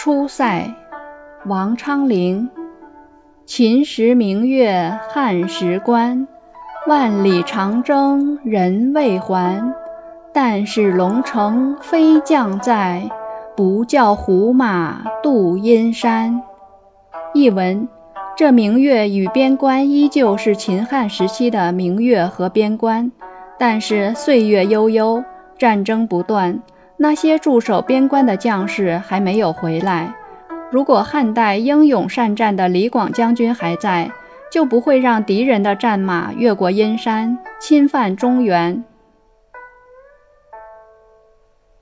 [0.00, 0.72] 出塞，
[1.46, 2.48] 王昌龄。
[3.44, 6.28] 秦时明月汉时关，
[6.86, 9.74] 万里长征人未还。
[10.32, 13.10] 但使龙城飞将在，
[13.56, 16.40] 不教胡马度阴山。
[17.34, 17.88] 译文：
[18.36, 23.10] 这明月与边关依旧是秦汉时期的明月和边关，
[23.58, 25.24] 但是岁月悠悠，
[25.58, 26.62] 战争不断。
[27.00, 30.12] 那些驻守边关的将士还没有回来。
[30.70, 34.10] 如果汉代英勇善战的李广将军还在，
[34.50, 38.84] 就不会让敌人的战马越过阴山，侵犯中原。